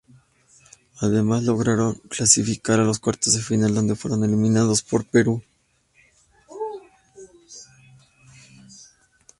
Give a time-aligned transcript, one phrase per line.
[1.01, 5.43] Además lograron clasificar a los cuartos de final donde fueron eliminados por Perú.